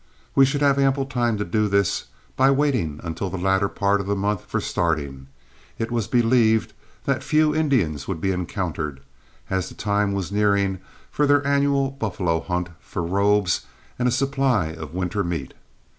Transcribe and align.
We 0.33 0.45
should 0.47 0.61
have 0.63 0.79
ample 0.79 1.05
time 1.05 1.37
to 1.37 1.45
do 1.45 1.67
this; 1.67 2.05
by 2.35 2.49
waiting 2.49 2.99
until 3.03 3.29
the 3.29 3.37
latter 3.37 3.69
part 3.69 4.01
of 4.01 4.07
the 4.07 4.15
month 4.15 4.43
for 4.45 4.59
starting, 4.59 5.27
it 5.77 5.91
was 5.91 6.07
believed 6.07 6.73
that 7.05 7.21
few 7.23 7.53
Indians 7.53 8.07
would 8.07 8.19
be 8.19 8.31
encountered, 8.31 9.01
as 9.51 9.69
the 9.69 9.75
time 9.75 10.13
was 10.13 10.31
nearing 10.31 10.79
for 11.11 11.27
their 11.27 11.45
annual 11.45 11.91
buffalo 11.91 12.39
hunt 12.39 12.69
for 12.79 13.03
robes 13.03 13.67
and 13.99 14.07
a 14.07 14.11
supply 14.11 14.69
of 14.69 14.95
winter 14.95 15.23
meat. 15.23 15.53